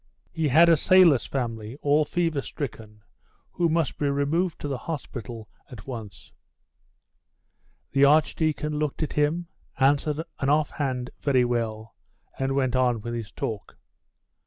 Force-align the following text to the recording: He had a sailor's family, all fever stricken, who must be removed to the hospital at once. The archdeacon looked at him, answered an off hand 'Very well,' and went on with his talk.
He 0.31 0.47
had 0.47 0.67
a 0.67 0.77
sailor's 0.77 1.27
family, 1.27 1.77
all 1.83 2.05
fever 2.05 2.41
stricken, 2.41 3.03
who 3.51 3.69
must 3.69 3.99
be 3.99 4.09
removed 4.09 4.59
to 4.61 4.67
the 4.67 4.79
hospital 4.89 5.47
at 5.69 5.85
once. 5.85 6.31
The 7.91 8.03
archdeacon 8.05 8.79
looked 8.79 9.03
at 9.03 9.13
him, 9.13 9.45
answered 9.77 10.23
an 10.39 10.49
off 10.49 10.71
hand 10.71 11.11
'Very 11.19 11.45
well,' 11.45 11.93
and 12.39 12.53
went 12.55 12.75
on 12.75 13.01
with 13.01 13.13
his 13.13 13.31
talk. 13.31 13.77